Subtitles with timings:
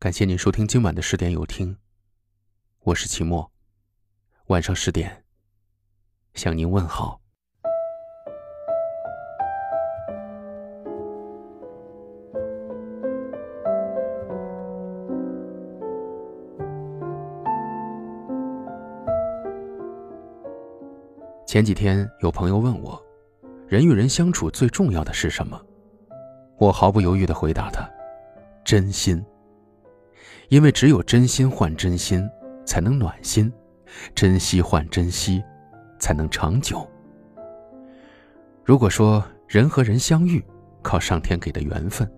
[0.00, 1.76] 感谢您收听今晚的十点有听，
[2.84, 3.52] 我是齐墨。
[4.46, 5.24] 晚上十点，
[6.32, 7.20] 向您问好。
[21.46, 22.98] 前几天有朋友问我，
[23.68, 25.62] 人与人相处最重要的是什么？
[26.56, 27.86] 我毫不犹豫的回答他：
[28.64, 29.22] 真心。
[30.50, 32.28] 因为只有真心换真心，
[32.66, 33.48] 才能暖心；
[34.16, 35.40] 珍惜换珍惜，
[36.00, 36.84] 才能长久。
[38.64, 40.44] 如果说人和人相遇
[40.82, 42.10] 靠上天给的缘分，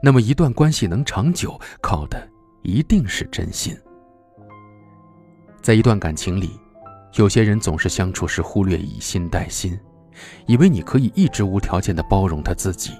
[0.00, 2.28] 那么一段关系能长久，靠的
[2.62, 3.76] 一定是真心。
[5.60, 6.52] 在一段感情里，
[7.14, 9.76] 有些人总是相处时忽略以心待心，
[10.46, 12.92] 以为你可以一直无条件的包容他自己，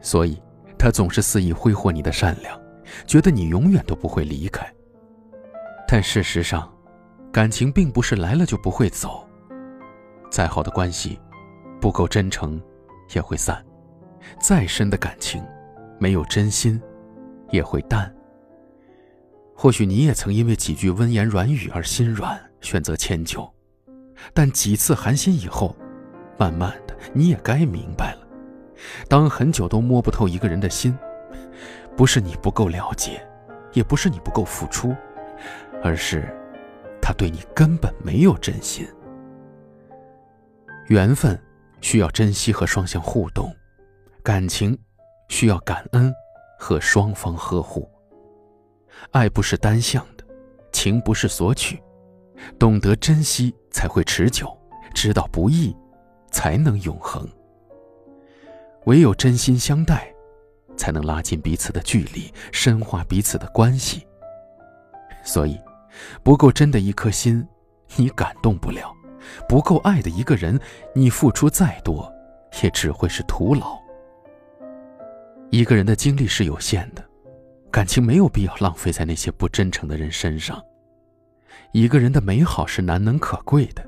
[0.00, 0.40] 所以
[0.78, 2.63] 他总是肆意挥霍你的善良。
[3.06, 4.66] 觉得你永远都不会离开，
[5.86, 6.72] 但事实上，
[7.32, 9.28] 感情并不是来了就不会走。
[10.30, 11.18] 再好的关系，
[11.80, 12.60] 不够真诚，
[13.14, 13.56] 也会散；
[14.40, 15.44] 再深的感情，
[15.98, 16.80] 没有真心，
[17.50, 18.12] 也会淡。
[19.54, 23.48] 或许你也曾因为几句温言软语而心软，选择迁就，
[24.32, 25.76] 但几次寒心以后，
[26.36, 28.26] 慢慢的你也该明白了：
[29.08, 30.96] 当很久都摸不透一个人的心。
[31.96, 33.24] 不是你不够了解，
[33.72, 34.94] 也不是你不够付出，
[35.82, 36.28] 而是
[37.00, 38.86] 他对你根本没有真心。
[40.88, 41.40] 缘分
[41.80, 43.54] 需要珍惜和双向互动，
[44.22, 44.76] 感情
[45.28, 46.12] 需要感恩
[46.58, 47.88] 和双方呵护。
[49.10, 50.24] 爱不是单向的，
[50.72, 51.82] 情不是索取，
[52.58, 54.56] 懂得珍惜才会持久，
[54.94, 55.74] 知道不易
[56.30, 57.28] 才能永恒。
[58.86, 60.13] 唯有真心相待。
[60.76, 64.06] 才能拉近彼此的距离，深化彼此的关系。
[65.22, 65.58] 所以，
[66.22, 67.46] 不够真的一颗心，
[67.96, 68.92] 你感动不了；
[69.48, 70.60] 不够爱的一个人，
[70.94, 72.12] 你付出再多，
[72.62, 73.78] 也只会是徒劳。
[75.50, 77.04] 一个人的精力是有限的，
[77.70, 80.62] 感情没有必要浪费在那些不真诚的人身上。
[81.72, 83.84] 一个人的美好是难能可贵的，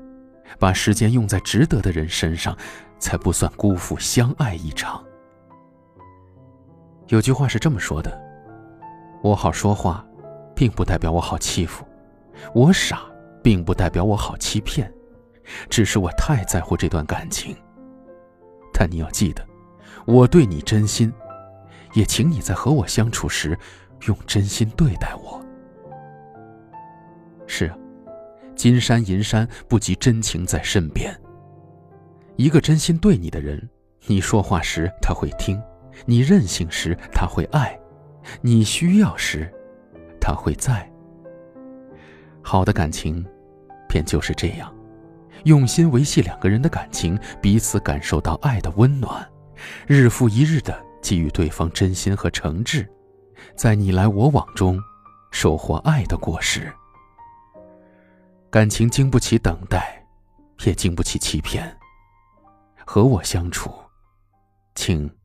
[0.57, 2.57] 把时间用在值得的人身上，
[2.99, 5.03] 才不算辜负相爱一场。
[7.09, 8.21] 有句话是这么说的
[9.23, 10.05] ：“我好说话，
[10.53, 11.85] 并不代表我好欺负；
[12.53, 13.01] 我傻，
[13.41, 14.91] 并不代表我好欺骗。
[15.69, 17.55] 只是我太在乎这段感情。
[18.73, 19.41] 但你要记得，
[20.05, 21.11] 我对你真心，
[21.93, 23.57] 也请你在和我相处时，
[24.07, 25.41] 用真心对待我。
[27.47, 27.77] 是啊，
[28.53, 31.17] 金山银山不及真情在身边。
[32.35, 33.69] 一个真心对你的人，
[34.07, 35.57] 你说话时他会听。”
[36.05, 37.77] 你任性时，他会爱；
[38.41, 39.51] 你需要时，
[40.19, 40.89] 他会在。
[42.41, 43.25] 好的感情，
[43.89, 44.73] 便就是这样，
[45.43, 49.27] 用心维系两个人的感情，彼此感受到爱的温暖，
[49.85, 52.87] 日复一日的给予对方真心和诚挚，
[53.55, 54.79] 在你来我往中，
[55.31, 56.71] 收获爱的果实。
[58.49, 60.01] 感情经不起等待，
[60.63, 61.77] 也经不起欺骗。
[62.85, 63.69] 和我相处，
[64.73, 65.16] 请。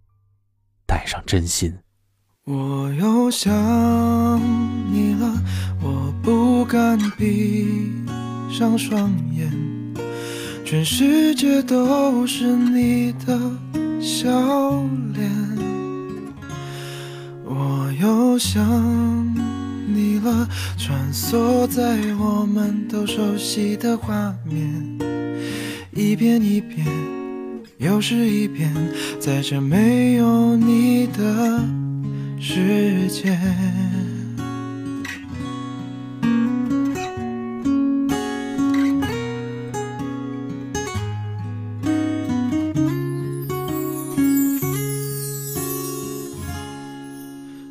[1.02, 1.74] 带上真心。
[2.44, 3.52] 我又想
[4.92, 5.42] 你了，
[5.82, 7.90] 我不敢闭
[8.48, 9.50] 上双眼，
[10.64, 13.36] 全世界都是你的
[14.00, 14.30] 笑
[15.12, 15.28] 脸。
[17.46, 18.64] 我又想
[19.92, 20.48] 你了，
[20.78, 24.98] 穿梭在我们都熟悉的画面，
[25.90, 26.86] 一遍一遍。
[27.82, 28.72] 又是一遍，
[29.18, 31.60] 在这没有你的
[32.40, 33.36] 世界。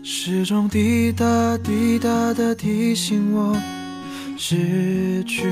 [0.04, 3.56] 时钟滴答滴答的提醒我，
[4.38, 5.44] 逝去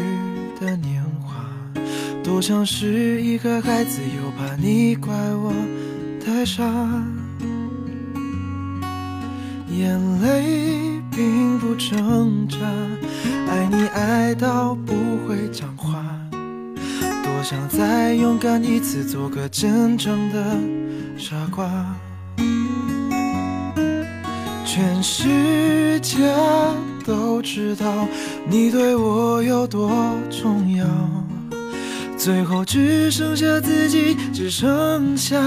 [0.59, 1.28] 的年华。
[2.29, 5.51] 多像是一个孩子，又怕你怪我
[6.23, 6.63] 太傻。
[9.71, 12.57] 眼泪并不挣扎，
[13.47, 14.93] 爱你爱到不
[15.27, 16.05] 会讲话。
[16.31, 20.55] 多想再勇敢一次，做个真正的
[21.17, 21.67] 傻瓜。
[24.63, 26.31] 全世界
[27.03, 28.07] 都知道
[28.47, 29.91] 你对我有多
[30.29, 30.85] 重要。
[32.19, 35.41] 最后只剩下自己，只剩下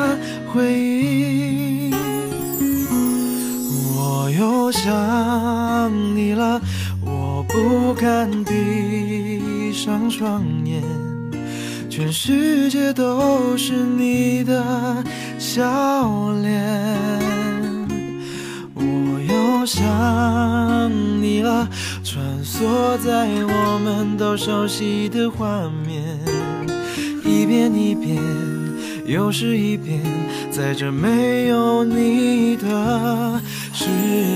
[0.50, 1.92] 回忆。
[3.94, 4.90] 我又想
[6.16, 6.58] 你了，
[7.04, 10.82] 我不敢闭上双眼，
[11.90, 14.64] 全世界都是你的
[15.38, 16.96] 笑脸。
[18.74, 18.82] 我
[19.28, 20.90] 又想
[21.20, 21.68] 你了，
[22.02, 25.91] 穿梭在我们都熟悉的画面，
[27.32, 28.20] 一遍一遍。
[29.06, 30.00] 又是一遍，
[30.50, 33.40] 在这没有你的
[33.72, 33.84] 世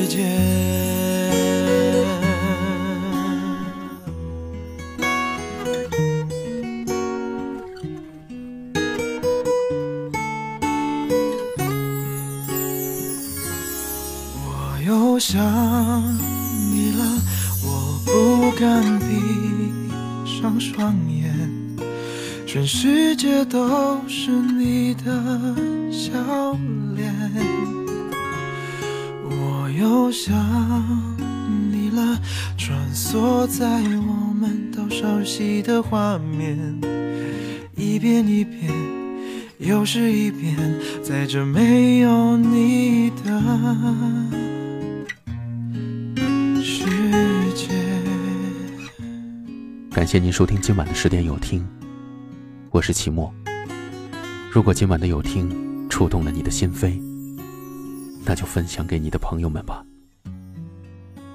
[0.08, 0.26] 界。
[14.34, 15.40] 我又想
[16.72, 17.04] 你了，
[17.64, 19.06] 我不敢闭
[20.24, 21.65] 上双眼。
[22.56, 25.54] 全世界都是你的
[25.92, 26.14] 笑
[26.96, 27.14] 脸，
[29.24, 30.34] 我又想
[31.70, 32.18] 你了，
[32.56, 33.66] 穿梭在
[34.08, 36.58] 我们都熟悉的画面，
[37.76, 38.72] 一遍一遍，
[39.58, 40.56] 又是一遍，
[41.02, 43.38] 在这没有你的
[46.62, 46.86] 世
[47.54, 47.68] 界。
[49.90, 51.62] 感谢您收听今晚的十点有听。
[52.76, 53.32] 我是齐墨。
[54.52, 57.00] 如果今晚的有听触动了你的心扉，
[58.22, 59.82] 那就分享给你的朋友们吧。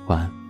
[0.05, 0.40] 晚安。